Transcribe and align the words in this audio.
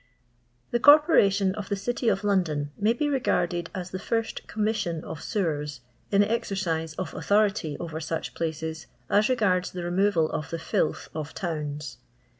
The 0.71 0.79
Corporation 0.79 1.53
of 1.53 1.69
the 1.69 1.75
Citj 1.75 2.11
of 2.11 2.23
London 2.23 2.71
may 2.75 2.91
be 2.91 3.07
regarded 3.07 3.69
as 3.75 3.91
the 3.91 3.99
first 3.99 4.47
Commission 4.47 5.03
of 5.03 5.21
Sewers 5.21 5.81
in 6.11 6.21
the 6.21 6.31
exercise 6.31 6.95
of 6.95 7.13
authority 7.13 7.77
over 7.79 7.99
such 7.99 8.33
places 8.33 8.87
as 9.11 9.27
reganU 9.27 9.71
the 9.71 9.83
removal 9.83 10.27
of 10.31 10.49
the 10.49 10.57
fllth 10.57 11.07
of 11.13 11.35
towns. 11.35 11.97